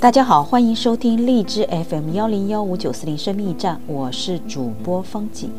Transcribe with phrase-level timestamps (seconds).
[0.00, 5.50] 大家好，欢迎收听荔枝 FM 幺零幺五九四零生命驿站，我是主播方景。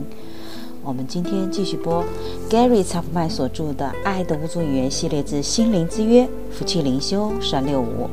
[0.81, 2.01] 我们今天继续播
[2.49, 6.23] Gary 查普曼所著的《爱的五种语言》系列之《心灵之约》
[6.53, 8.09] 夫妻灵修三六五，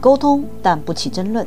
[0.00, 1.46] 沟通但不起争论。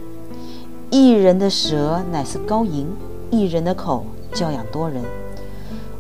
[0.89, 2.87] 一人的舌乃是高吟，
[3.29, 5.03] 一人的口教养多人。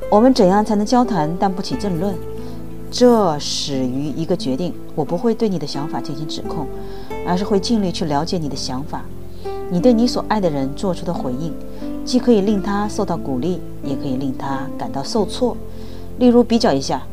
[0.09, 2.15] 我们怎样才能交谈但不起争论？
[2.91, 6.67] 这始于一个决定：我不会对你的想法进行指控。
[7.23, 9.05] 而是会尽力去了解你的想法，
[9.69, 11.53] 你对你所爱的人做出的回应，
[12.03, 15.55] 既可以令他受到鼓励，也可以令他感到受挫。
[16.17, 17.03] 例如，比较一下，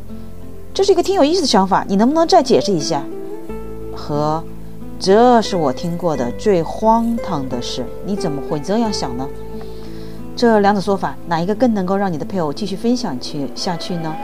[0.73, 3.03] 这是一个挺有意思的想法，你能不能再解释一下？
[3.95, 4.43] 和
[4.99, 9.27] 这是我听过的最荒唐的事，你怎么会这样想呢？
[10.35, 14.15] 这两种说法，哪一个更能够让你的配偶继续分享去下去呢？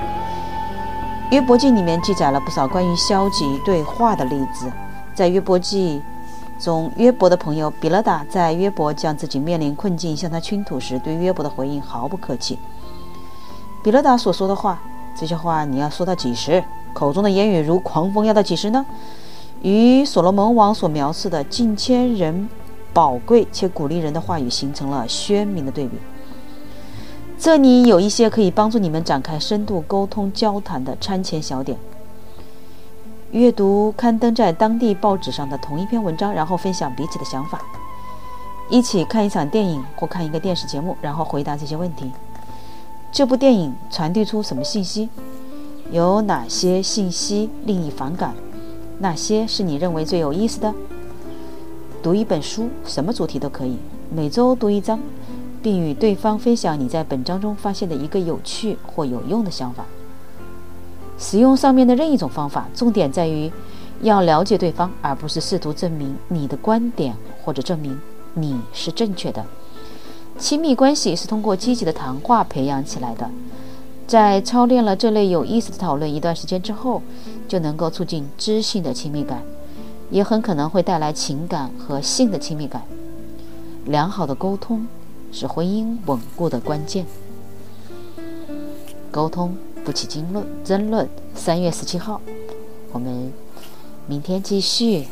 [1.32, 4.72] 约伯记里面记载了不少关于消极对话的例子。
[5.16, 6.02] 在约伯记
[6.60, 12.60] 中，约伯的朋友比勒达在约伯将自己面临困境向他倾吐时，对约伯的回应毫不客气。
[13.84, 14.80] 比勒达所说的话，
[15.18, 16.64] 这些话你要说到几时？
[16.94, 18.86] 口中的言语如狂风，要到几时呢？
[19.64, 22.48] 与所罗门王所描述的近千人
[22.94, 25.98] 宝贵且鼓励人的话语形成了鲜明的对比。
[27.46, 31.78] 这里有一些可以帮助你们展开深度沟通交谈的餐前小点。
[33.30, 37.60] 阅读刊登在当地报纸上的同一篇文章，然后分享彼此的想法；
[38.68, 42.10] 一起看一场电影或看一个电视节目，然后回答这些问题。
[43.12, 45.08] 这部电影传递出什么信息？
[45.92, 48.34] 有哪些信息令你反感？
[48.98, 50.74] 哪些是你认为最有意思的？
[52.02, 53.78] 读一本书，什么主题都可以，
[54.10, 55.00] 每周读一章，
[55.66, 59.84] 并与对方分享你在本章中发现的一个有趣或有用的想法。
[61.18, 63.52] 使用上面的任一种方法，重点在于
[64.02, 68.00] 要了解对方，而不是试图证明你的观点或者证明
[68.36, 69.44] 你是正确的。
[70.38, 73.28] 亲密关系是通过积极的谈话培养起来的，
[74.06, 77.02] 在操练了这类有意思的讨论一段时间之后，
[77.48, 79.42] 就能够促进知性的亲密感，
[80.12, 82.84] 也很可能会带来情感和性的亲密感。
[83.86, 84.86] 良好的沟通
[85.36, 87.06] 是婚姻稳固的关键。
[89.12, 89.56] 沟通。
[89.84, 91.08] 不起争论，争论。
[91.36, 92.20] 三月十七号，
[92.92, 93.32] 我们
[94.08, 95.06] 明天继续。